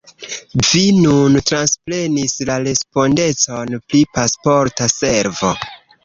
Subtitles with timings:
[0.67, 5.51] Vi nun transprenis la respondecon pri Pasporta Servo.